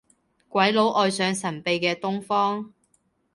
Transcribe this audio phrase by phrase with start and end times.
[0.49, 2.73] 鬼佬愛上神秘嘅東方